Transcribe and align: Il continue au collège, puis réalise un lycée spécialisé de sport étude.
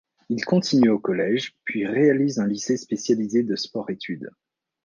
Il 0.29 0.43
continue 0.43 0.89
au 0.89 0.97
collège, 0.97 1.53
puis 1.63 1.85
réalise 1.85 2.39
un 2.39 2.47
lycée 2.47 2.75
spécialisé 2.75 3.43
de 3.43 3.55
sport 3.55 3.91
étude. 3.91 4.31